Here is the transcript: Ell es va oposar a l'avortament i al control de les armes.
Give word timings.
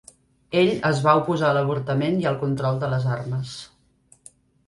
Ell 0.61 0.71
es 0.87 1.01
va 1.07 1.13
oposar 1.19 1.49
a 1.51 1.55
l'avortament 1.57 2.17
i 2.23 2.27
al 2.31 2.39
control 2.45 2.81
de 2.85 2.89
les 2.95 3.07
armes. 3.19 3.53